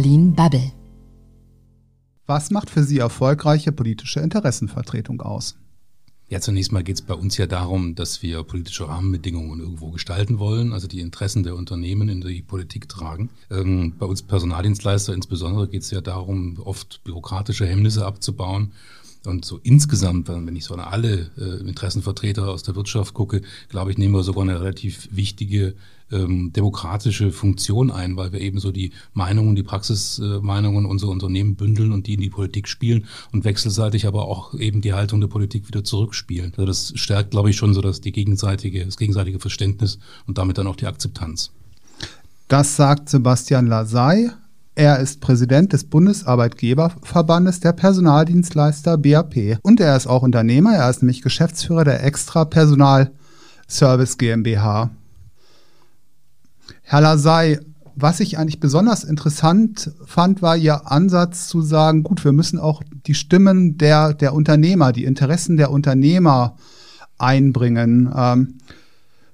[0.00, 0.72] Berlin Bubble.
[2.24, 5.56] Was macht für Sie erfolgreiche politische Interessenvertretung aus?
[6.30, 10.38] Ja, zunächst mal geht es bei uns ja darum, dass wir politische Rahmenbedingungen irgendwo gestalten
[10.38, 13.28] wollen, also die Interessen der Unternehmen in die Politik tragen.
[13.50, 18.72] Ähm, bei uns Personaldienstleister insbesondere geht es ja darum, oft bürokratische Hemmnisse abzubauen
[19.26, 23.90] und so insgesamt, wenn ich so an alle äh, Interessenvertreter aus der Wirtschaft gucke, glaube
[23.90, 25.74] ich, nehmen wir sogar eine relativ wichtige
[26.12, 31.92] ähm, demokratische Funktion ein, weil wir eben so die Meinungen, die Praxismeinungen unserer Unternehmen bündeln
[31.92, 35.68] und die in die Politik spielen und wechselseitig aber auch eben die Haltung der Politik
[35.68, 36.52] wieder zurückspielen.
[36.56, 40.58] Also das stärkt, glaube ich, schon so dass die gegenseitige, das gegenseitige Verständnis und damit
[40.58, 41.52] dann auch die Akzeptanz.
[42.48, 44.30] Das sagt Sebastian Lasey.
[44.80, 49.58] Er ist Präsident des Bundesarbeitgeberverbandes der Personaldienstleister BAP.
[49.60, 50.74] Und er ist auch Unternehmer.
[50.74, 53.10] Er ist nämlich Geschäftsführer der Extra Personal
[53.68, 54.88] Service GmbH.
[56.80, 57.58] Herr Lasey,
[57.94, 62.82] was ich eigentlich besonders interessant fand, war Ihr Ansatz zu sagen, gut, wir müssen auch
[63.06, 66.56] die Stimmen der, der Unternehmer, die Interessen der Unternehmer
[67.18, 68.10] einbringen.
[68.16, 68.54] Ähm,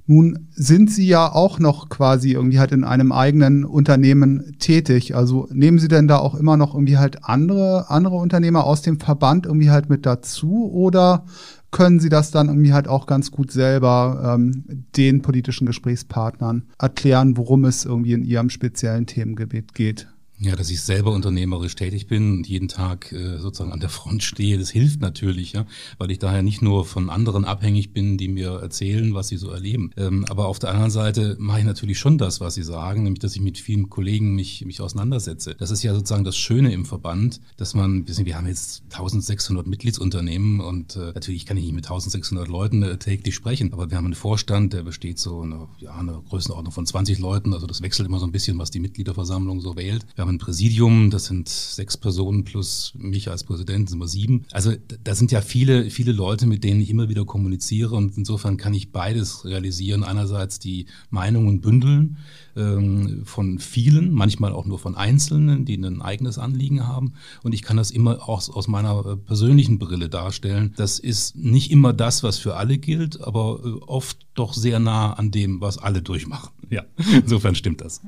[0.07, 5.17] nun sind Sie ja auch noch quasi irgendwie halt in einem eigenen Unternehmen tätig.
[5.17, 9.01] Also nehmen Sie denn da auch immer noch irgendwie halt andere, andere Unternehmer aus dem
[9.01, 11.25] Verband irgendwie halt mit dazu oder
[11.73, 17.37] können Sie das dann irgendwie halt auch ganz gut selber ähm, den politischen Gesprächspartnern erklären,
[17.37, 20.09] worum es irgendwie in Ihrem speziellen Themengebiet geht?
[20.39, 24.23] Ja, dass ich selber unternehmerisch tätig bin und jeden Tag äh, sozusagen an der Front
[24.23, 25.65] stehe, das hilft natürlich, ja,
[25.97, 29.49] weil ich daher nicht nur von anderen abhängig bin, die mir erzählen, was sie so
[29.49, 29.93] erleben.
[29.97, 33.21] Ähm, aber auf der anderen Seite mache ich natürlich schon das, was sie sagen, nämlich
[33.21, 35.55] dass ich mit vielen Kollegen mich, mich auseinandersetze.
[35.59, 40.61] Das ist ja sozusagen das Schöne im Verband, dass man, wir haben jetzt 1600 Mitgliedsunternehmen
[40.61, 44.05] und äh, natürlich kann ich nicht mit 1600 Leuten äh, täglich sprechen, aber wir haben
[44.05, 48.07] einen Vorstand, der besteht so eine, ja, eine Größenordnung von 20 Leuten, also das wechselt
[48.07, 50.05] immer so ein bisschen, was die Mitgliederversammlung so wählt.
[50.15, 54.45] Wir haben ein Präsidium, das sind sechs Personen plus mich als Präsident, sind wir sieben.
[54.51, 54.73] Also
[55.05, 58.75] da sind ja viele, viele Leute, mit denen ich immer wieder kommuniziere und insofern kann
[58.75, 60.03] ich beides realisieren.
[60.03, 62.19] Einerseits die Meinungen bündeln
[62.57, 67.13] ähm, von vielen, manchmal auch nur von Einzelnen, die ein eigenes Anliegen haben
[67.43, 70.75] und ich kann das immer auch aus meiner äh, persönlichen Brille darstellen.
[70.77, 75.13] Das ist nicht immer das, was für alle gilt, aber äh, oft doch sehr nah
[75.13, 76.51] an dem, was alle durchmachen.
[76.71, 78.01] Ja, insofern stimmt das.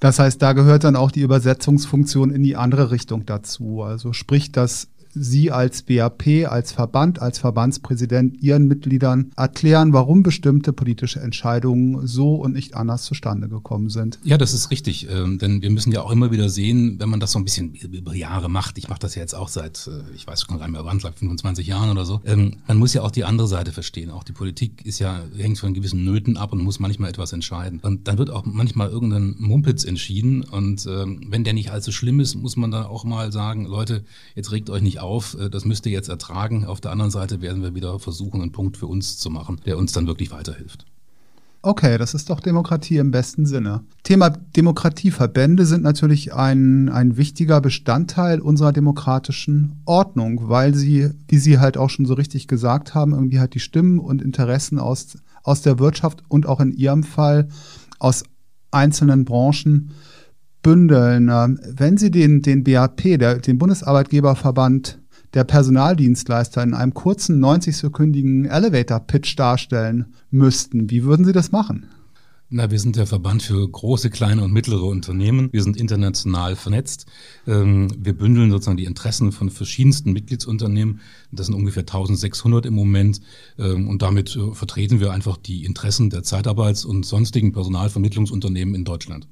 [0.00, 3.82] Das heißt, da gehört dann auch die Übersetzungsfunktion in die andere Richtung dazu.
[3.82, 10.72] Also sprich, dass Sie als BAP, als Verband, als Verbandspräsident Ihren Mitgliedern erklären, warum bestimmte
[10.72, 14.18] politische Entscheidungen so und nicht anders zustande gekommen sind.
[14.24, 15.08] Ja, das ist richtig.
[15.10, 17.74] Ähm, denn wir müssen ja auch immer wieder sehen, wenn man das so ein bisschen
[17.74, 20.66] über Jahre macht, ich mache das ja jetzt auch seit, äh, ich weiß schon gar
[20.66, 23.48] nicht mehr wann, seit 25 Jahren oder so, ähm, man muss ja auch die andere
[23.48, 24.10] Seite verstehen.
[24.10, 27.80] Auch die Politik ist ja, hängt von gewissen Nöten ab und muss manchmal etwas entscheiden.
[27.82, 30.42] Und dann wird auch manchmal irgendein Mumpitz entschieden.
[30.42, 34.04] Und ähm, wenn der nicht allzu schlimm ist, muss man dann auch mal sagen, Leute,
[34.34, 36.64] jetzt regt euch nicht auf auf, äh, das müsst ihr jetzt ertragen.
[36.64, 39.78] Auf der anderen Seite werden wir wieder versuchen, einen Punkt für uns zu machen, der
[39.78, 40.84] uns dann wirklich weiterhilft.
[41.62, 43.82] Okay, das ist doch Demokratie im besten Sinne.
[44.04, 51.58] Thema Demokratieverbände sind natürlich ein, ein wichtiger Bestandteil unserer demokratischen Ordnung, weil sie, wie Sie
[51.58, 55.62] halt auch schon so richtig gesagt haben, irgendwie halt die Stimmen und Interessen aus, aus
[55.62, 57.48] der Wirtschaft und auch in Ihrem Fall
[57.98, 58.22] aus
[58.70, 59.90] einzelnen Branchen
[60.66, 61.28] bündeln.
[61.76, 64.98] Wenn Sie den, den BAP, der, den Bundesarbeitgeberverband
[65.34, 71.86] der Personaldienstleister in einem kurzen 90-sekündigen Elevator-Pitch darstellen müssten, wie würden Sie das machen?
[72.48, 75.52] Na, wir sind der Verband für große, kleine und mittlere Unternehmen.
[75.52, 77.06] Wir sind international vernetzt.
[77.46, 81.00] Ähm, wir bündeln sozusagen die Interessen von verschiedensten Mitgliedsunternehmen.
[81.30, 83.20] Das sind ungefähr 1600 im Moment.
[83.58, 88.84] Ähm, und damit äh, vertreten wir einfach die Interessen der Zeitarbeits- und sonstigen Personalvermittlungsunternehmen in
[88.84, 89.26] Deutschland.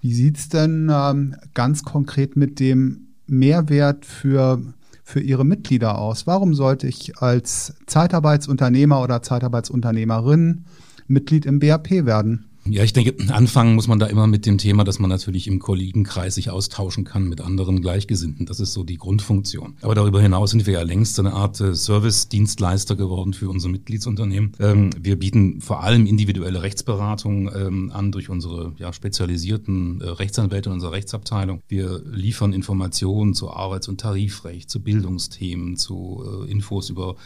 [0.00, 4.60] Wie sieht es denn ähm, ganz konkret mit dem Mehrwert für,
[5.02, 6.26] für Ihre Mitglieder aus?
[6.26, 10.64] Warum sollte ich als Zeitarbeitsunternehmer oder Zeitarbeitsunternehmerin
[11.08, 12.46] Mitglied im BAP werden?
[12.68, 15.58] Ja, ich denke, anfangen muss man da immer mit dem Thema, dass man natürlich im
[15.58, 18.46] Kollegenkreis sich austauschen kann mit anderen Gleichgesinnten.
[18.46, 19.76] Das ist so die Grundfunktion.
[19.82, 24.52] Aber darüber hinaus sind wir ja längst eine Art äh, Service-Dienstleister geworden für unsere Mitgliedsunternehmen.
[24.58, 30.68] Ähm, wir bieten vor allem individuelle Rechtsberatung ähm, an durch unsere ja, spezialisierten äh, Rechtsanwälte
[30.68, 31.60] in unserer Rechtsabteilung.
[31.68, 37.16] Wir liefern Informationen zu Arbeits- und Tarifrecht, zu Bildungsthemen, zu äh, Infos über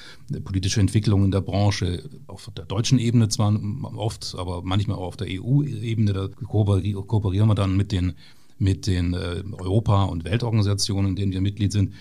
[0.44, 3.58] politische Entwicklungen in der Branche, auf der deutschen Ebene zwar
[3.96, 8.14] oft, aber manchmal auch auf der EU-Ebene, da kooperieren wir dann mit den,
[8.58, 11.92] mit den äh, Europa- und Weltorganisationen, in denen wir Mitglied sind.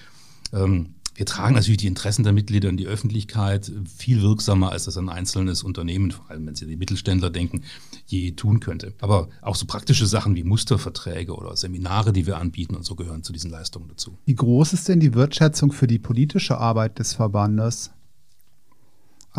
[0.54, 4.98] Ähm, Wir tragen natürlich die Interessen der Mitglieder in die Öffentlichkeit viel wirksamer, als das
[4.98, 7.64] ein einzelnes Unternehmen, vor allem wenn Sie die Mittelständler denken,
[8.08, 8.94] je tun könnte.
[9.02, 13.24] Aber auch so praktische Sachen wie Musterverträge oder Seminare, die wir anbieten und so gehören
[13.24, 14.18] zu diesen Leistungen dazu.
[14.25, 17.92] Wie groß ist denn die Wertschätzung für die politische Arbeit des Verbandes?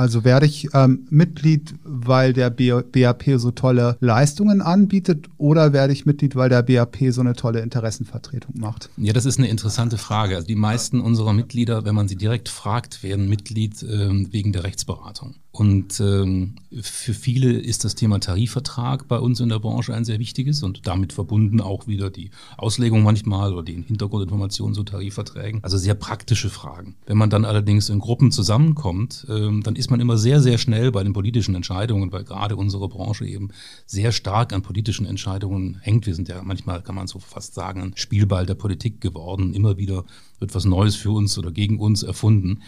[0.01, 6.07] Also werde ich ähm, Mitglied, weil der BAP so tolle Leistungen anbietet oder werde ich
[6.07, 8.89] Mitglied, weil der BAP so eine tolle Interessenvertretung macht?
[8.97, 10.37] Ja, das ist eine interessante Frage.
[10.37, 14.65] Also die meisten unserer Mitglieder, wenn man sie direkt fragt, werden Mitglied äh, wegen der
[14.65, 15.35] Rechtsberatung.
[15.53, 20.21] Und ähm, für viele ist das Thema Tarifvertrag bei uns in der Branche ein sehr
[20.21, 25.63] wichtiges und damit verbunden auch wieder die Auslegung manchmal oder die Hintergrundinformationen zu Tarifverträgen.
[25.65, 26.95] Also sehr praktische Fragen.
[27.07, 30.93] Wenn man dann allerdings in Gruppen zusammenkommt, ähm, dann ist man immer sehr, sehr schnell
[30.93, 33.49] bei den politischen Entscheidungen, weil gerade unsere Branche eben
[33.87, 36.07] sehr stark an politischen Entscheidungen hängt.
[36.07, 39.53] Wir sind ja manchmal, kann man so fast sagen, ein Spielball der Politik geworden.
[39.53, 40.05] Immer wieder
[40.39, 42.63] wird was Neues für uns oder gegen uns erfunden.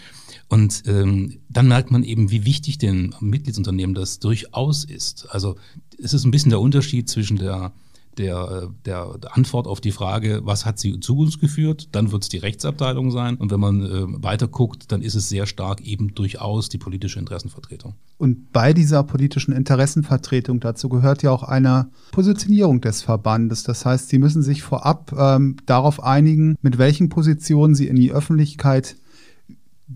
[0.52, 5.26] Und ähm, dann merkt man eben, wie wichtig den Mitgliedsunternehmen das durchaus ist.
[5.30, 5.56] Also
[5.98, 7.72] es ist ein bisschen der Unterschied zwischen der
[8.18, 12.24] der, der, der Antwort auf die Frage, was hat sie zu uns geführt, dann wird
[12.24, 13.36] es die Rechtsabteilung sein.
[13.36, 17.18] Und wenn man äh, weiter guckt, dann ist es sehr stark eben durchaus die politische
[17.18, 17.94] Interessenvertretung.
[18.18, 23.62] Und bei dieser politischen Interessenvertretung, dazu gehört ja auch eine Positionierung des Verbandes.
[23.62, 28.12] Das heißt, Sie müssen sich vorab ähm, darauf einigen, mit welchen Positionen Sie in die
[28.12, 28.96] Öffentlichkeit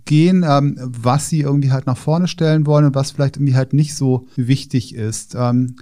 [0.07, 3.73] gehen, ähm, was sie irgendwie halt nach vorne stellen wollen und was vielleicht irgendwie halt
[3.73, 5.35] nicht so wichtig ist.
[5.39, 5.77] Ähm,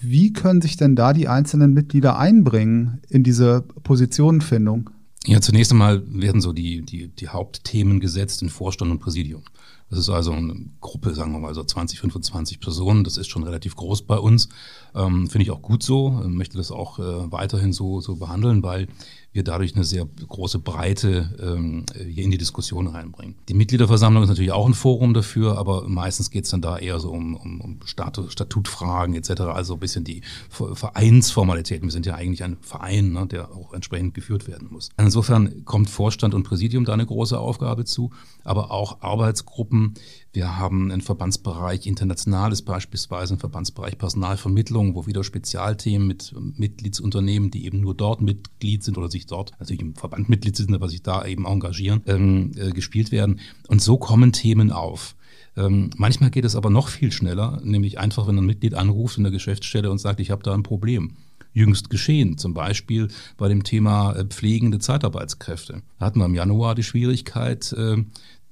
[0.00, 4.90] wie können sich denn da die einzelnen Mitglieder einbringen in diese Positionenfindung?
[5.26, 9.42] Ja, zunächst einmal werden so die, die, die Hauptthemen gesetzt in Vorstand und Präsidium.
[9.88, 13.04] Das ist also eine Gruppe, sagen wir mal so 20, 25 Personen.
[13.04, 14.48] Das ist schon relativ groß bei uns.
[14.94, 16.10] Ähm, Finde ich auch gut so.
[16.26, 18.88] Möchte das auch äh, weiterhin so, so behandeln, weil
[19.34, 23.34] wir dadurch eine sehr große Breite ähm, hier in die Diskussion reinbringen.
[23.48, 27.00] Die Mitgliederversammlung ist natürlich auch ein Forum dafür, aber meistens geht es dann da eher
[27.00, 31.88] so um, um, um Statut, Statutfragen etc., also ein bisschen die Vereinsformalitäten.
[31.88, 34.90] Wir sind ja eigentlich ein Verein, ne, der auch entsprechend geführt werden muss.
[34.96, 38.10] Insofern kommt Vorstand und Präsidium da eine große Aufgabe zu,
[38.44, 39.94] aber auch Arbeitsgruppen,
[40.34, 47.64] wir haben einen Verbandsbereich Internationales beispielsweise, einen Verbandsbereich Personalvermittlung, wo wieder Spezialthemen mit Mitgliedsunternehmen, die
[47.66, 51.02] eben nur dort Mitglied sind oder sich dort natürlich im Verband Mitglied sind, aber sich
[51.02, 53.40] da eben engagieren, ähm, äh, gespielt werden.
[53.68, 55.14] Und so kommen Themen auf.
[55.56, 59.24] Ähm, manchmal geht es aber noch viel schneller, nämlich einfach, wenn ein Mitglied anruft in
[59.24, 61.12] der Geschäftsstelle und sagt, ich habe da ein Problem
[61.52, 62.36] jüngst geschehen.
[62.36, 65.82] Zum Beispiel bei dem Thema äh, pflegende Zeitarbeitskräfte.
[65.98, 68.04] Da hatten wir im Januar die Schwierigkeit, äh,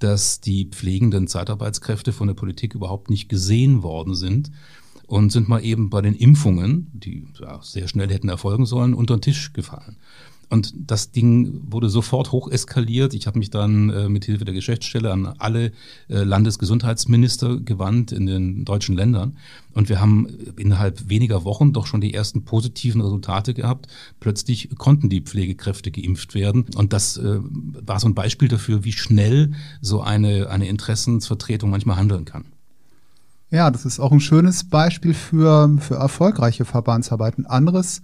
[0.02, 4.50] dass die pflegenden Zeitarbeitskräfte von der Politik überhaupt nicht gesehen worden sind
[5.06, 9.16] und sind mal eben bei den Impfungen, die ja, sehr schnell hätten erfolgen sollen, unter
[9.16, 9.96] den Tisch gefallen.
[10.52, 13.14] Und das Ding wurde sofort hoch eskaliert.
[13.14, 15.72] Ich habe mich dann äh, mit Hilfe der Geschäftsstelle an alle
[16.08, 19.38] äh, Landesgesundheitsminister gewandt in den deutschen Ländern.
[19.72, 20.26] Und wir haben
[20.58, 23.86] innerhalb weniger Wochen doch schon die ersten positiven Resultate gehabt.
[24.20, 26.66] Plötzlich konnten die Pflegekräfte geimpft werden.
[26.76, 31.96] Und das äh, war so ein Beispiel dafür, wie schnell so eine, eine Interessensvertretung manchmal
[31.96, 32.44] handeln kann.
[33.52, 37.36] Ja, das ist auch ein schönes Beispiel für, für erfolgreiche Verbandsarbeit.
[37.36, 38.00] Ein anderes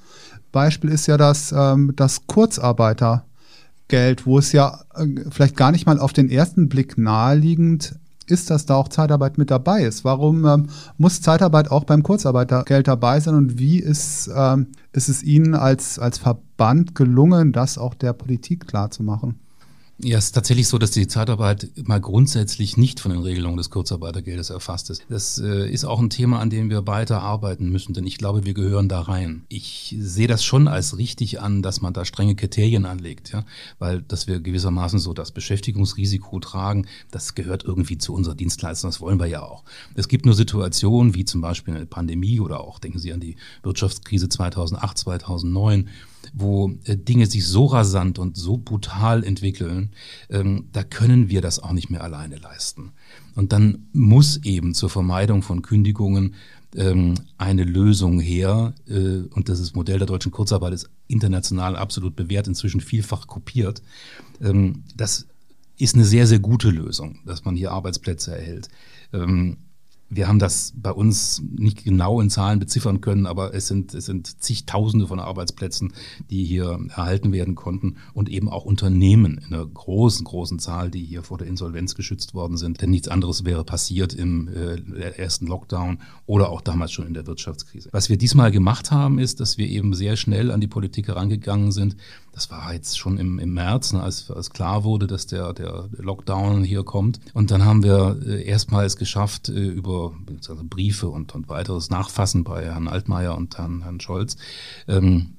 [0.53, 6.01] Beispiel ist ja das, ähm, das Kurzarbeitergeld, wo es ja äh, vielleicht gar nicht mal
[6.01, 10.05] auf den ersten Blick naheliegend ist, dass da auch Zeitarbeit mit dabei ist.
[10.05, 10.69] Warum ähm,
[10.99, 15.99] muss Zeitarbeit auch beim Kurzarbeitergeld dabei sein und wie ist, ähm, ist es Ihnen als,
[15.99, 19.41] als Verband gelungen, das auch der Politik klarzumachen?
[20.01, 23.69] Ja, es ist tatsächlich so, dass die Zeitarbeit mal grundsätzlich nicht von den Regelungen des
[23.69, 25.03] Kurzarbeitergeldes erfasst ist.
[25.09, 28.45] Das äh, ist auch ein Thema, an dem wir weiter arbeiten müssen, denn ich glaube,
[28.45, 29.43] wir gehören da rein.
[29.49, 33.45] Ich sehe das schon als richtig an, dass man da strenge Kriterien anlegt, ja,
[33.81, 39.01] weil dass wir gewissermaßen so das Beschäftigungsrisiko tragen, das gehört irgendwie zu unserer Dienstleistung, das
[39.01, 39.65] wollen wir ja auch.
[39.97, 43.35] Es gibt nur Situationen wie zum Beispiel eine Pandemie oder auch, denken Sie an die
[43.65, 45.89] Wirtschaftskrise 2008, 2009,
[46.33, 49.91] wo äh, Dinge sich so rasant und so brutal entwickeln,
[50.31, 52.93] ähm, da können wir das auch nicht mehr alleine leisten.
[53.35, 56.35] Und dann muss eben zur Vermeidung von Kündigungen
[56.75, 58.75] ähm, eine Lösung her.
[58.89, 63.83] Äh, und das ist Modell der deutschen Kurzarbeit ist international absolut bewährt, inzwischen vielfach kopiert.
[64.41, 65.27] Ähm, das
[65.79, 68.69] ist eine sehr, sehr gute Lösung, dass man hier Arbeitsplätze erhält.
[70.11, 74.07] Wir haben das bei uns nicht genau in Zahlen beziffern können, aber es sind, es
[74.07, 75.93] sind zigtausende von Arbeitsplätzen,
[76.31, 81.05] die hier erhalten werden konnten und eben auch Unternehmen in einer großen, großen Zahl, die
[81.05, 82.81] hier vor der Insolvenz geschützt worden sind.
[82.81, 87.27] Denn nichts anderes wäre passiert im äh, ersten Lockdown oder auch damals schon in der
[87.27, 87.91] Wirtschaftskrise.
[87.93, 91.73] Was wir diesmal gemacht haben, ist, dass wir eben sehr schnell an die Politik herangegangen
[91.73, 91.97] sind,
[92.39, 95.89] das war jetzt schon im, im März, ne, als, als klar wurde, dass der, der
[95.99, 97.19] Lockdown hier kommt.
[97.35, 100.13] Und dann haben wir äh, erstmals geschafft, äh, über
[100.71, 104.37] Briefe und, und weiteres Nachfassen bei Herrn Altmaier und Herrn, Herrn Scholz,
[104.87, 105.35] ähm,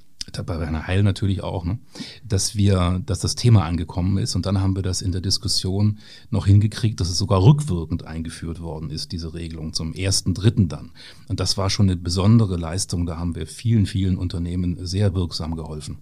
[0.46, 1.80] bei Werner Heil natürlich auch, ne,
[2.28, 6.00] dass wir, dass das Thema angekommen ist und dann haben wir das in der Diskussion
[6.32, 10.92] noch hingekriegt, dass es sogar rückwirkend eingeführt worden ist, diese Regelung zum ersten Dritten dann.
[11.30, 13.06] Und das war schon eine besondere Leistung.
[13.06, 16.00] Da haben wir vielen, vielen Unternehmen sehr wirksam geholfen.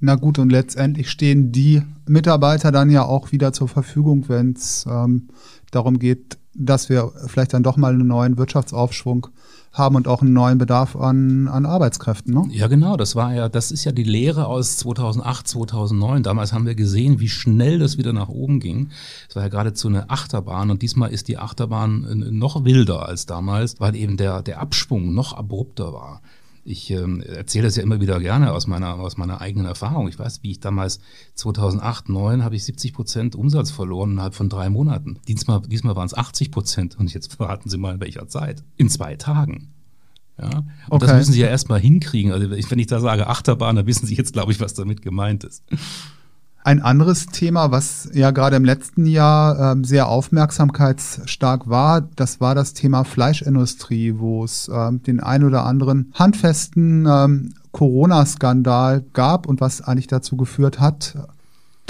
[0.00, 4.86] Na gut, und letztendlich stehen die Mitarbeiter dann ja auch wieder zur Verfügung, wenn es
[4.90, 5.28] ähm,
[5.70, 9.28] darum geht, dass wir vielleicht dann doch mal einen neuen Wirtschaftsaufschwung
[9.72, 12.34] haben und auch einen neuen Bedarf an, an Arbeitskräften.
[12.34, 12.48] Ne?
[12.50, 12.96] Ja, genau.
[12.96, 16.22] Das war ja, das ist ja die Lehre aus 2008, 2009.
[16.24, 18.88] Damals haben wir gesehen, wie schnell das wieder nach oben ging.
[19.28, 23.26] Es war ja geradezu eine Achterbahn und diesmal ist die Achterbahn äh, noch wilder als
[23.26, 26.20] damals, weil eben der, der Abschwung noch abrupter war.
[26.62, 30.08] Ich ähm, erzähle das ja immer wieder gerne aus meiner, aus meiner eigenen Erfahrung.
[30.08, 31.00] Ich weiß, wie ich damals
[31.34, 35.18] 2008, 2009 habe ich 70 Prozent Umsatz verloren innerhalb von drei Monaten.
[35.26, 38.62] Diesmal, diesmal waren es 80 Prozent und jetzt verraten Sie mal in welcher Zeit.
[38.76, 39.72] In zwei Tagen.
[40.38, 40.48] Ja?
[40.58, 41.06] Und okay.
[41.06, 42.32] das müssen Sie ja erstmal hinkriegen.
[42.32, 45.44] Also wenn ich da sage Achterbahn, dann wissen Sie jetzt, glaube ich, was damit gemeint
[45.44, 45.64] ist.
[46.62, 52.54] Ein anderes Thema, was ja gerade im letzten Jahr ähm, sehr aufmerksamkeitsstark war, das war
[52.54, 59.62] das Thema Fleischindustrie, wo es ähm, den ein oder anderen handfesten ähm, Corona-Skandal gab und
[59.62, 61.16] was eigentlich dazu geführt hat,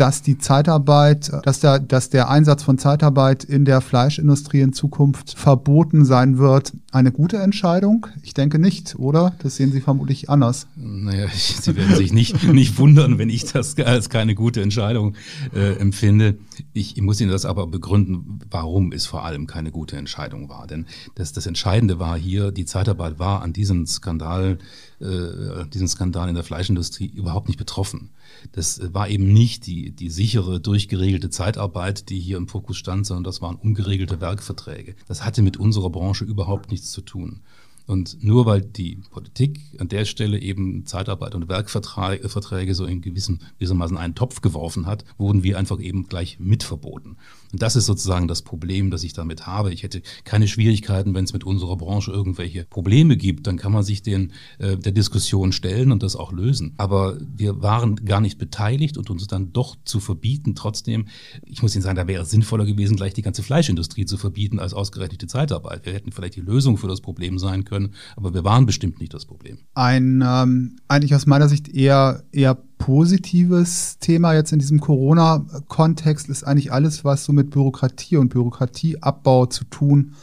[0.01, 5.39] dass die Zeitarbeit, dass der, dass der Einsatz von Zeitarbeit in der Fleischindustrie in Zukunft
[5.39, 8.07] verboten sein wird, eine gute Entscheidung?
[8.23, 9.35] Ich denke nicht, oder?
[9.43, 10.69] Das sehen Sie vermutlich anders.
[10.75, 15.17] Naja, Sie werden sich nicht, nicht wundern, wenn ich das als keine gute Entscheidung
[15.55, 16.39] äh, empfinde.
[16.73, 20.67] Ich, ich muss Ihnen das aber begründen, warum es vor allem keine gute Entscheidung war.
[20.67, 24.57] Denn das, das Entscheidende war hier, die Zeitarbeit war an diesen Skandal,
[25.01, 28.09] äh, diesen Skandal in der Fleischindustrie überhaupt nicht betroffen.
[28.53, 33.25] Das war eben nicht die, die sichere, durchgeregelte Zeitarbeit, die hier im Fokus stand, sondern
[33.25, 34.95] das waren ungeregelte Werkverträge.
[35.09, 37.41] Das hatte mit unserer Branche überhaupt nichts zu tun.
[37.87, 43.97] Und nur weil die Politik an der Stelle eben Zeitarbeit und Werkverträge so in gewissermaßen
[43.97, 47.17] einen Topf geworfen hat, wurden wir einfach eben gleich mit verboten.
[47.53, 49.73] Und das ist sozusagen das Problem, das ich damit habe.
[49.73, 53.83] Ich hätte keine Schwierigkeiten, wenn es mit unserer Branche irgendwelche Probleme gibt, dann kann man
[53.83, 56.75] sich den, äh, der Diskussion stellen und das auch lösen.
[56.77, 61.07] Aber wir waren gar nicht beteiligt und uns dann doch zu verbieten, trotzdem,
[61.45, 64.59] ich muss Ihnen sagen, da wäre es sinnvoller gewesen, gleich die ganze Fleischindustrie zu verbieten
[64.59, 65.87] als ausgerechnete Zeitarbeit.
[65.87, 67.95] Wir hätten vielleicht die Lösung für das Problem sein können.
[68.17, 69.59] Aber wir waren bestimmt nicht das Problem.
[69.75, 76.45] Ein ähm, eigentlich aus meiner Sicht eher, eher positives Thema jetzt in diesem Corona-Kontext ist
[76.45, 80.15] eigentlich alles, was so mit Bürokratie und Bürokratieabbau zu tun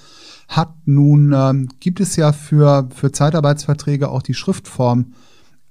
[0.49, 0.73] hat.
[0.85, 5.13] Nun ähm, gibt es ja für, für Zeitarbeitsverträge auch die Schriftform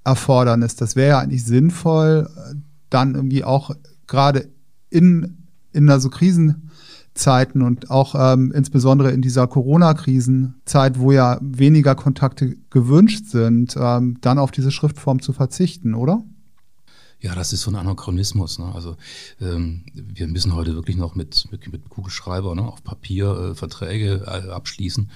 [0.05, 0.77] Erfordernis.
[0.77, 2.55] Das wäre ja eigentlich sinnvoll, äh,
[2.89, 3.71] dann irgendwie auch
[4.07, 4.47] gerade
[4.89, 6.71] in, in einer so Krisen,
[7.13, 14.19] Zeiten und auch ähm, insbesondere in dieser Corona-Krisenzeit, wo ja weniger Kontakte gewünscht sind, ähm,
[14.21, 16.23] dann auf diese Schriftform zu verzichten, oder?
[17.19, 18.59] Ja, das ist so ein Anachronismus.
[18.59, 18.71] Ne?
[18.73, 18.95] Also
[19.41, 24.23] ähm, wir müssen heute wirklich noch mit, mit, mit Kugelschreiber ne, auf Papier äh, Verträge
[24.25, 25.09] äh, abschließen.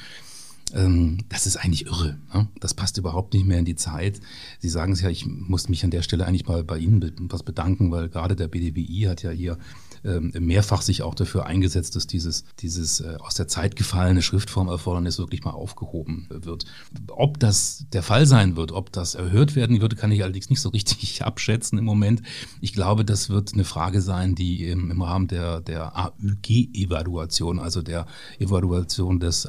[0.74, 2.18] Ähm, das ist eigentlich irre.
[2.34, 2.48] Ne?
[2.60, 4.20] Das passt überhaupt nicht mehr in die Zeit.
[4.60, 7.44] Sie sagen es ja, ich muss mich an der Stelle eigentlich mal bei Ihnen was
[7.44, 9.58] bedanken, weil gerade der BDWI hat ja hier
[10.04, 15.20] ähm, mehrfach sich auch dafür eingesetzt, dass dieses, dieses äh, aus der Zeit gefallene Schriftformerfordernis
[15.20, 16.66] wirklich mal aufgehoben wird.
[17.10, 20.62] Ob das der Fall sein wird, ob das erhöht werden würde, kann ich allerdings nicht
[20.62, 22.22] so richtig abschätzen im Moment.
[22.62, 28.06] Ich glaube, das wird eine Frage sein, die im, Rahmen der, der AÜG-Evaluation, also der
[28.40, 29.48] Evaluation des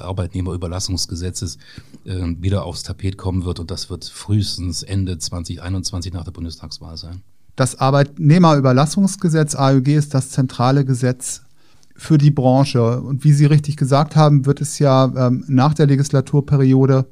[1.13, 1.59] Arbeitnehmerüberlassungsgesetzes,
[2.05, 3.61] äh, wieder aufs Tapet kommen wird.
[3.61, 7.23] Und das wird frühestens Ende 2021 nach der Bundestagswahl sein.
[7.57, 11.43] Das Arbeitnehmerüberlassungsgesetz AÜG ist das zentrale Gesetz
[11.95, 13.01] für die Branche.
[13.01, 17.07] Und wie Sie richtig gesagt haben, wird es ja ähm, nach der Legislaturperiode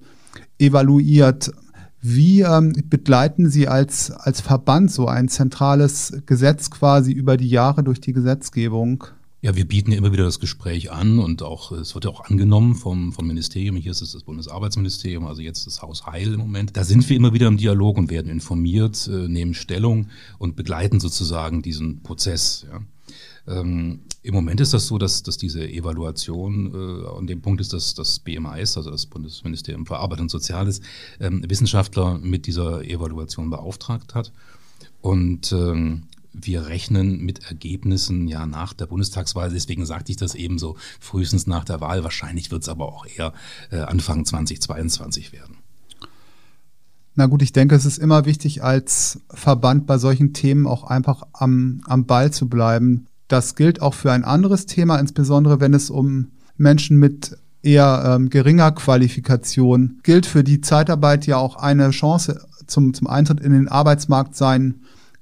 [0.58, 1.52] evaluiert.
[2.02, 7.82] Wie ähm, begleiten Sie als, als Verband so ein zentrales Gesetz quasi über die Jahre
[7.82, 9.04] durch die Gesetzgebung?
[9.42, 12.74] Ja, wir bieten immer wieder das Gespräch an und auch es wird ja auch angenommen
[12.74, 13.76] vom, vom Ministerium.
[13.76, 16.76] Hier ist es das Bundesarbeitsministerium, also jetzt das Haus Heil im Moment.
[16.76, 21.00] Da sind wir immer wieder im Dialog und werden informiert, äh, nehmen Stellung und begleiten
[21.00, 22.66] sozusagen diesen Prozess.
[22.70, 22.82] Ja.
[23.60, 27.72] Ähm, Im Moment ist das so, dass, dass diese Evaluation äh, an dem Punkt ist,
[27.72, 30.82] dass das BMAS, also das Bundesministerium für Arbeit und Soziales,
[31.18, 34.32] ähm, Wissenschaftler mit dieser Evaluation beauftragt hat.
[35.00, 39.50] Und ähm, wir rechnen mit Ergebnissen ja nach der Bundestagswahl.
[39.50, 42.04] Deswegen sagte ich das eben so frühestens nach der Wahl.
[42.04, 43.32] Wahrscheinlich wird es aber auch eher
[43.70, 45.58] äh, Anfang 2022 werden.
[47.16, 51.24] Na gut, ich denke, es ist immer wichtig, als Verband bei solchen Themen auch einfach
[51.32, 53.06] am, am Ball zu bleiben.
[53.28, 58.30] Das gilt auch für ein anderes Thema, insbesondere wenn es um Menschen mit eher ähm,
[58.30, 63.68] geringer Qualifikation gilt für die Zeitarbeit ja auch eine Chance zum, zum Eintritt in den
[63.68, 64.76] Arbeitsmarkt sein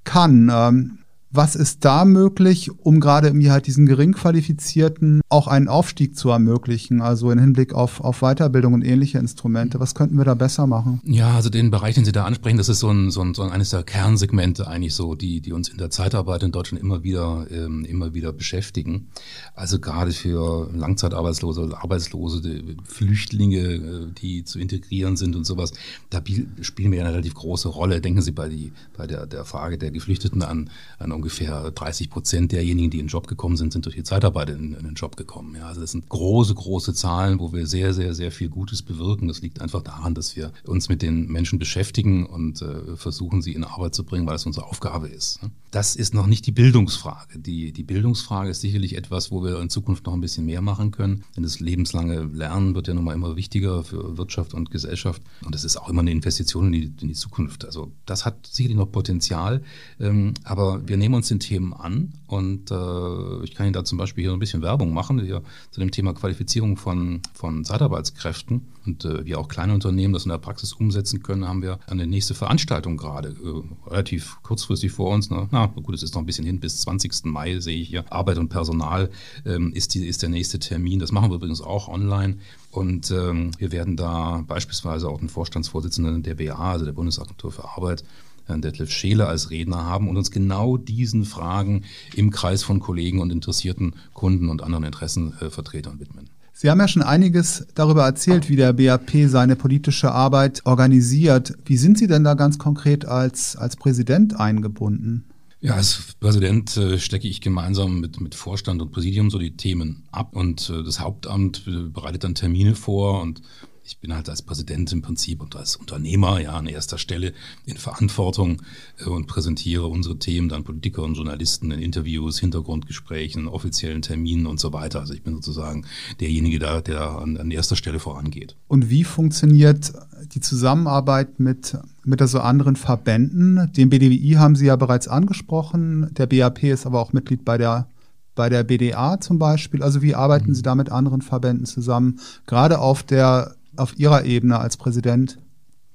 [0.09, 0.99] kann.
[1.31, 7.03] Was ist da möglich, um gerade irgendwie halt diesen Geringqualifizierten auch einen Aufstieg zu ermöglichen?
[7.03, 9.79] Also im Hinblick auf, auf Weiterbildung und ähnliche Instrumente.
[9.79, 11.03] Was könnten wir da besser machen?
[11.05, 13.43] Ja, also den Bereich, den Sie da ansprechen, das ist so ein, so ein, so
[13.43, 17.03] ein eines der Kernsegmente eigentlich so, die, die uns in der Zeitarbeit in Deutschland immer
[17.03, 19.09] wieder, ähm, immer wieder beschäftigen.
[19.55, 22.41] Also gerade für Langzeitarbeitslose, Arbeitslose,
[22.85, 25.73] Flüchtlinge, äh, die zu integrieren sind und sowas,
[26.09, 26.23] da
[26.63, 28.01] spielen wir eine relativ große Rolle.
[28.01, 32.53] Denken Sie bei, die, bei der, der Frage der Geflüchteten an, an ungefähr 30 Prozent
[32.53, 35.17] derjenigen, die in den Job gekommen sind, sind durch die Zeitarbeit in, in den Job
[35.17, 35.57] gekommen.
[35.57, 39.29] Ja, also das sind große, große Zahlen, wo wir sehr, sehr, sehr viel Gutes bewirken.
[39.29, 43.53] Das liegt einfach daran, dass wir uns mit den Menschen beschäftigen und äh, versuchen, sie
[43.53, 45.43] in Arbeit zu bringen, weil es unsere Aufgabe ist.
[45.43, 45.51] Ne?
[45.71, 47.39] Das ist noch nicht die Bildungsfrage.
[47.39, 50.93] Die, die Bildungsfrage ist sicherlich etwas, wo wir in Zukunft noch ein bisschen mehr machen
[50.93, 51.25] können.
[51.37, 55.21] Denn das lebenslange Lernen wird ja nun mal immer wichtiger für Wirtschaft und Gesellschaft.
[55.45, 57.67] Und das ist auch immer eine Investition in die, in die Zukunft.
[57.67, 59.63] Also das hat sicherlich noch Potenzial.
[60.01, 63.83] Ähm, aber wir nehmen nehmen uns den Themen an und äh, ich kann Ihnen da
[63.83, 68.61] zum Beispiel hier ein bisschen Werbung machen, hier zu dem Thema Qualifizierung von, von Zeitarbeitskräften
[68.85, 72.07] und äh, wie auch kleine Unternehmen das in der Praxis umsetzen können, haben wir eine
[72.07, 75.31] nächste Veranstaltung gerade, äh, relativ kurzfristig vor uns.
[75.31, 75.49] Ne?
[75.51, 77.25] Na gut, es ist noch ein bisschen hin, bis 20.
[77.25, 78.05] Mai sehe ich hier.
[78.13, 79.09] Arbeit und Personal
[79.47, 80.99] ähm, ist, die, ist der nächste Termin.
[80.99, 82.37] Das machen wir übrigens auch online.
[82.71, 87.65] Und ähm, wir werden da beispielsweise auch den Vorstandsvorsitzenden der BA, also der Bundesagentur für
[87.65, 88.05] Arbeit,
[88.49, 93.21] Herrn Detlef Scheele als Redner haben und uns genau diesen Fragen im Kreis von Kollegen
[93.21, 96.31] und interessierten Kunden und anderen Interessenvertretern widmen.
[96.53, 101.57] Sie haben ja schon einiges darüber erzählt, wie der BAP seine politische Arbeit organisiert.
[101.65, 105.25] Wie sind Sie denn da ganz konkret als, als Präsident eingebunden?
[105.61, 110.05] Ja, als Präsident äh, stecke ich gemeinsam mit, mit Vorstand und Präsidium so die Themen
[110.11, 113.43] ab und äh, das Hauptamt äh, bereitet dann Termine vor und
[113.89, 117.33] ich bin halt als Präsident im Prinzip und als Unternehmer ja an erster Stelle
[117.65, 118.61] in Verantwortung
[118.99, 124.61] äh, und präsentiere unsere Themen dann Politiker und Journalisten in Interviews, Hintergrundgesprächen, offiziellen Terminen und
[124.61, 125.01] so weiter.
[125.01, 125.87] Also ich bin sozusagen
[126.21, 128.57] derjenige da, der an, an erster Stelle vorangeht.
[128.69, 129.93] Und wie funktioniert
[130.35, 133.73] die Zusammenarbeit mit, mit also anderen Verbänden?
[133.73, 136.13] Den BDWI haben Sie ja bereits angesprochen.
[136.13, 137.89] Der BAP ist aber auch Mitglied bei der
[138.35, 139.83] bei der BDA zum Beispiel?
[139.83, 140.55] Also wie arbeiten mhm.
[140.55, 145.39] Sie da mit anderen Verbänden zusammen, gerade auf der auf Ihrer Ebene als Präsident?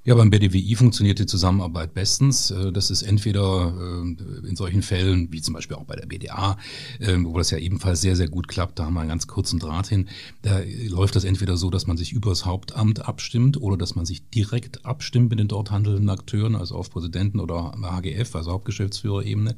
[0.05, 2.51] Ja, beim BDWI funktioniert die Zusammenarbeit bestens.
[2.51, 6.57] Äh, das ist entweder äh, in solchen Fällen, wie zum Beispiel auch bei der BDA,
[6.99, 9.59] äh, wo das ja ebenfalls sehr, sehr gut klappt, da haben wir einen ganz kurzen
[9.59, 10.09] Draht hin.
[10.41, 14.29] Da läuft das entweder so, dass man sich übers Hauptamt abstimmt oder dass man sich
[14.29, 19.55] direkt abstimmt mit den dort handelnden Akteuren, also auf Präsidenten oder HGF, also Hauptgeschäftsführerebene.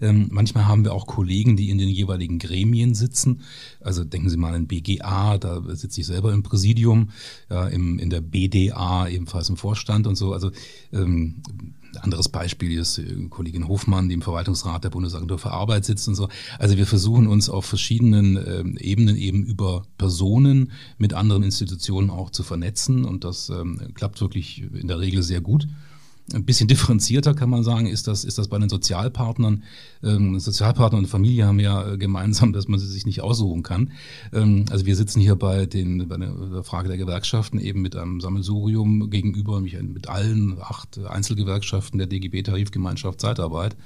[0.00, 3.40] Ähm, manchmal haben wir auch Kollegen, die in den jeweiligen Gremien sitzen.
[3.80, 7.10] Also denken Sie mal an BGA, da sitze ich selber im Präsidium,
[7.50, 10.32] ja, im, in der BDA ebenfalls im Vorstand Vorstand und so.
[10.32, 10.50] Also
[10.92, 11.36] ähm,
[12.00, 16.14] anderes Beispiel ist äh, Kollegin Hofmann, die im Verwaltungsrat der Bundesagentur für Arbeit sitzt und
[16.14, 16.28] so.
[16.58, 22.30] Also wir versuchen uns auf verschiedenen ähm, Ebenen eben über Personen mit anderen Institutionen auch
[22.30, 25.66] zu vernetzen und das ähm, klappt wirklich in der Regel sehr gut.
[26.34, 29.64] Ein bisschen differenzierter kann man sagen, ist das, ist das bei den Sozialpartnern.
[30.02, 33.92] Ähm, Sozialpartner und Familie haben ja äh, gemeinsam, dass man sie sich nicht aussuchen kann.
[34.32, 38.20] Ähm, also wir sitzen hier bei, den, bei der Frage der Gewerkschaften eben mit einem
[38.20, 43.76] Sammelsurium gegenüber, mit allen acht Einzelgewerkschaften der DGB-Tarifgemeinschaft Zeitarbeit.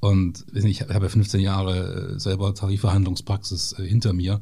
[0.00, 4.40] Und ich habe ja 15 Jahre äh, selber Tarifverhandlungspraxis äh, hinter mir.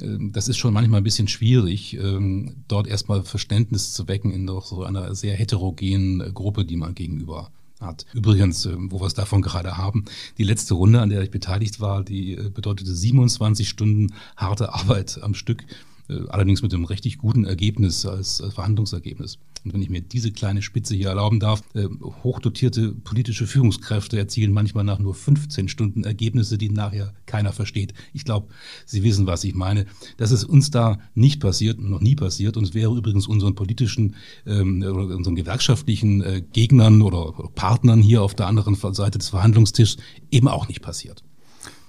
[0.00, 4.46] Ähm, das ist schon manchmal ein bisschen schwierig, ähm, dort erstmal Verständnis zu wecken in
[4.46, 7.50] doch so einer sehr heterogenen äh, Gruppe, die man gegenüber
[7.80, 8.06] hat.
[8.12, 10.04] Übrigens, ähm, wo wir es davon gerade haben,
[10.38, 15.20] die letzte Runde, an der ich beteiligt war, die äh, bedeutete 27 Stunden harte Arbeit
[15.22, 15.64] am Stück.
[16.08, 19.38] Äh, allerdings mit einem richtig guten Ergebnis als Verhandlungsergebnis.
[19.64, 21.86] Und wenn ich mir diese kleine Spitze hier erlauben darf, äh,
[22.24, 27.94] hochdotierte politische Führungskräfte erzielen manchmal nach nur 15 Stunden Ergebnisse, die nachher keiner versteht.
[28.12, 28.48] Ich glaube,
[28.86, 29.86] Sie wissen, was ich meine.
[30.16, 32.56] Das ist uns da nicht passiert, noch nie passiert.
[32.56, 38.22] Und es wäre übrigens unseren politischen ähm, oder unseren gewerkschaftlichen äh, Gegnern oder Partnern hier
[38.22, 39.96] auf der anderen Seite des Verhandlungstischs
[40.30, 41.22] eben auch nicht passiert.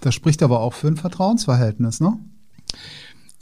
[0.01, 2.19] Das spricht aber auch für ein Vertrauensverhältnis, ne?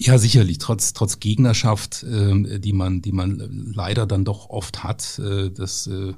[0.04, 0.58] Ja, sicherlich.
[0.58, 5.86] Trotz, trotz Gegnerschaft, äh, die man, die man leider dann doch oft hat, äh, das
[5.86, 6.14] äh,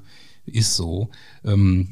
[0.46, 1.10] ist so,
[1.44, 1.90] ähm,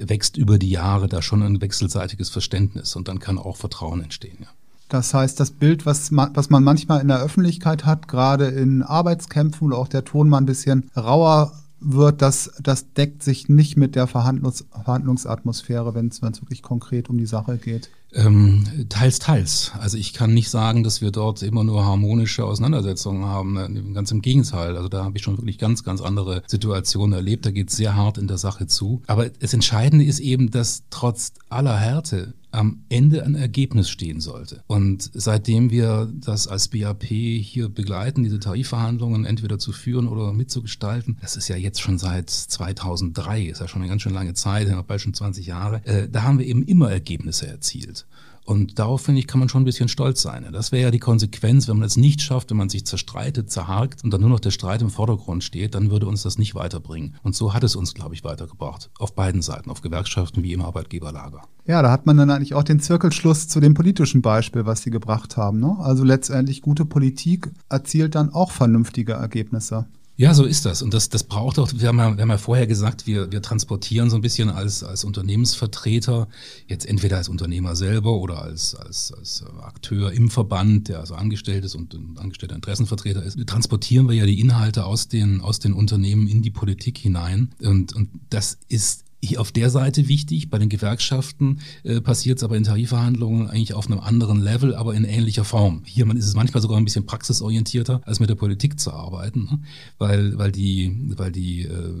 [0.00, 4.38] wächst über die Jahre da schon ein wechselseitiges Verständnis und dann kann auch Vertrauen entstehen.
[4.40, 4.48] Ja.
[4.88, 8.82] Das heißt, das Bild, was man, was man manchmal in der Öffentlichkeit hat, gerade in
[8.82, 13.76] Arbeitskämpfen, wo auch der Ton mal ein bisschen rauer wird, das, das deckt sich nicht
[13.76, 17.90] mit der Verhandlungs Verhandlungsatmosphäre, wenn es wirklich konkret um die Sache geht.
[18.14, 19.72] Ähm, teils, teils.
[19.78, 23.52] Also ich kann nicht sagen, dass wir dort immer nur harmonische Auseinandersetzungen haben.
[23.52, 24.76] Ne, ganz im Gegenteil.
[24.76, 27.44] Also da habe ich schon wirklich ganz, ganz andere Situationen erlebt.
[27.44, 29.02] Da geht es sehr hart in der Sache zu.
[29.06, 34.64] Aber das Entscheidende ist eben, dass trotz aller Härte am Ende ein Ergebnis stehen sollte.
[34.66, 41.18] Und seitdem wir das als BAP hier begleiten, diese Tarifverhandlungen entweder zu führen oder mitzugestalten,
[41.20, 44.68] das ist ja jetzt schon seit 2003, ist ja schon eine ganz schön lange Zeit,
[44.88, 48.06] bald schon 20 Jahre, äh, da haben wir eben immer Ergebnisse erzielt.
[48.48, 50.48] Und darauf, finde ich, kann man schon ein bisschen stolz sein.
[50.50, 54.02] Das wäre ja die Konsequenz, wenn man es nicht schafft, wenn man sich zerstreitet, zerhakt
[54.02, 57.16] und dann nur noch der Streit im Vordergrund steht, dann würde uns das nicht weiterbringen.
[57.22, 58.88] Und so hat es uns, glaube ich, weitergebracht.
[58.98, 61.42] Auf beiden Seiten, auf Gewerkschaften wie im Arbeitgeberlager.
[61.66, 64.90] Ja, da hat man dann eigentlich auch den Zirkelschluss zu dem politischen Beispiel, was Sie
[64.90, 65.60] gebracht haben.
[65.60, 65.76] Ne?
[65.80, 69.88] Also letztendlich gute Politik erzielt dann auch vernünftige Ergebnisse.
[70.20, 70.82] Ja, so ist das.
[70.82, 73.40] Und das, das braucht auch, wir haben, ja, wir haben ja vorher gesagt, wir, wir
[73.40, 76.26] transportieren so ein bisschen als, als Unternehmensvertreter,
[76.66, 81.64] jetzt entweder als Unternehmer selber oder als, als, als Akteur im Verband, der also angestellt
[81.64, 85.72] ist und ein angestellter Interessenvertreter ist, transportieren wir ja die Inhalte aus den, aus den
[85.72, 87.50] Unternehmen in die Politik hinein.
[87.62, 90.50] Und, und das ist hier auf der Seite wichtig.
[90.50, 94.94] Bei den Gewerkschaften äh, passiert es aber in Tarifverhandlungen eigentlich auf einem anderen Level, aber
[94.94, 95.82] in ähnlicher Form.
[95.84, 99.44] Hier man ist es manchmal sogar ein bisschen praxisorientierter, als mit der Politik zu arbeiten,
[99.44, 99.58] ne?
[99.98, 101.94] weil, weil die, weil die, äh,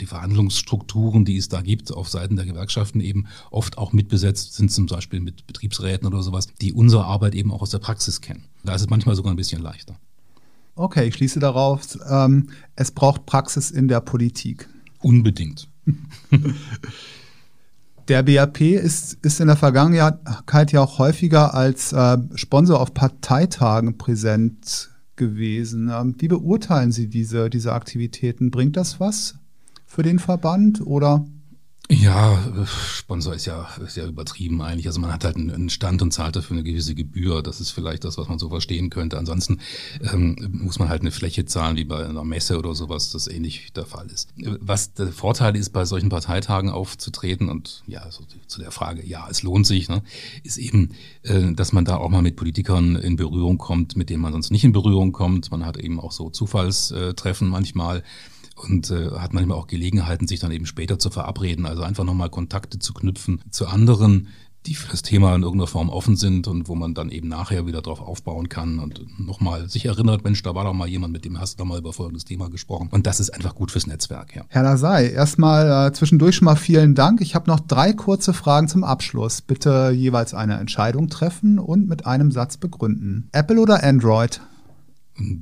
[0.00, 4.70] die Verhandlungsstrukturen, die es da gibt, auf Seiten der Gewerkschaften eben oft auch mitbesetzt sind,
[4.70, 8.44] zum Beispiel mit Betriebsräten oder sowas, die unsere Arbeit eben auch aus der Praxis kennen.
[8.64, 9.96] Da ist es manchmal sogar ein bisschen leichter.
[10.76, 14.68] Okay, ich schließe darauf, ähm, es braucht Praxis in der Politik.
[15.00, 15.68] Unbedingt.
[18.08, 23.98] Der BAP ist, ist in der Vergangenheit ja auch häufiger als äh, Sponsor auf Parteitagen
[23.98, 25.90] präsent gewesen.
[25.92, 28.50] Ähm, wie beurteilen Sie diese, diese Aktivitäten?
[28.50, 29.34] Bringt das was
[29.84, 31.26] für den Verband oder?
[31.90, 34.86] Ja, Sponsor ist ja, ist ja übertrieben eigentlich.
[34.86, 37.42] Also man hat halt einen Stand und zahlt dafür eine gewisse Gebühr.
[37.42, 39.16] Das ist vielleicht das, was man so verstehen könnte.
[39.16, 39.60] Ansonsten
[40.12, 43.72] ähm, muss man halt eine Fläche zahlen, wie bei einer Messe oder sowas, das ähnlich
[43.72, 44.28] der Fall ist.
[44.36, 49.26] Was der Vorteil ist, bei solchen Parteitagen aufzutreten und ja, so zu der Frage, ja,
[49.30, 50.02] es lohnt sich, ne,
[50.42, 50.90] ist eben,
[51.22, 54.50] äh, dass man da auch mal mit Politikern in Berührung kommt, mit denen man sonst
[54.50, 55.50] nicht in Berührung kommt.
[55.50, 58.02] Man hat eben auch so Zufallstreffen manchmal
[58.58, 61.66] und äh, hat manchmal auch Gelegenheiten, sich dann eben später zu verabreden.
[61.66, 64.28] Also einfach nochmal Kontakte zu knüpfen zu anderen,
[64.66, 67.66] die für das Thema in irgendeiner Form offen sind und wo man dann eben nachher
[67.66, 71.24] wieder drauf aufbauen kann und nochmal sich erinnert, Mensch, da war doch mal jemand, mit
[71.24, 72.88] dem hast du mal über folgendes Thema gesprochen.
[72.90, 74.34] Und das ist einfach gut fürs Netzwerk.
[74.34, 74.42] Ja.
[74.48, 77.20] Herr Lasey, erstmal äh, zwischendurch schon mal vielen Dank.
[77.20, 79.40] Ich habe noch drei kurze Fragen zum Abschluss.
[79.40, 83.28] Bitte jeweils eine Entscheidung treffen und mit einem Satz begründen.
[83.32, 84.40] Apple oder Android?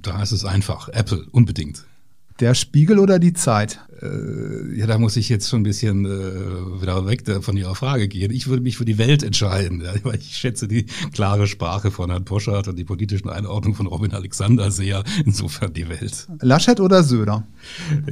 [0.02, 0.88] Da ist es einfach.
[0.90, 1.84] Apple, unbedingt.
[2.40, 3.80] Der Spiegel oder die Zeit?
[4.02, 8.08] Äh, ja, da muss ich jetzt schon ein bisschen äh, wieder weg von Ihrer Frage
[8.08, 8.30] gehen.
[8.30, 12.10] Ich würde mich für die Welt entscheiden, ja, weil ich schätze die klare Sprache von
[12.10, 15.02] Herrn Poschardt und die politischen Einordnungen von Robin Alexander sehr.
[15.24, 16.28] Insofern die Welt.
[16.40, 17.46] Laschet oder Söder?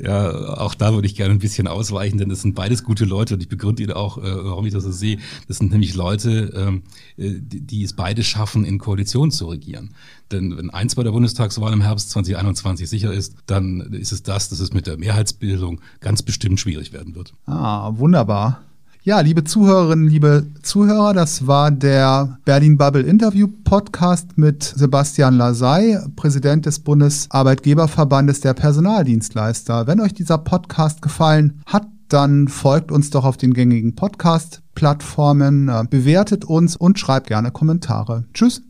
[0.02, 3.34] Ja, auch da würde ich gerne ein bisschen ausweichen, denn das sind beides gute Leute
[3.34, 5.18] und ich begründe Ihnen auch, äh, warum ich das so sehe.
[5.48, 6.82] Das sind nämlich Leute, ähm,
[7.16, 9.94] äh, die, die es beide schaffen, in Koalition zu regieren.
[10.32, 14.48] Denn wenn eins bei der Bundestagswahl im Herbst 2021 sicher ist, dann ist es das,
[14.48, 17.34] dass es mit der Mehrheitsbildung ganz bestimmt schwierig werden wird.
[17.46, 18.60] Ah, wunderbar.
[19.06, 25.98] Ja, liebe Zuhörerinnen, liebe Zuhörer, das war der Berlin Bubble Interview Podcast mit Sebastian Lasey,
[26.16, 29.86] Präsident des Bundesarbeitgeberverbandes der Personaldienstleister.
[29.86, 35.84] Wenn euch dieser Podcast gefallen hat, dann folgt uns doch auf den gängigen Podcast-Plattformen, äh,
[35.90, 38.24] bewertet uns und schreibt gerne Kommentare.
[38.32, 38.62] Tschüss.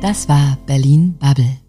[0.00, 1.61] Das war Berlin Bubble.